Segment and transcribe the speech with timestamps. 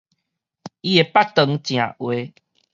[0.03, 0.15] 伊的腹腸
[1.59, 2.33] 誠狹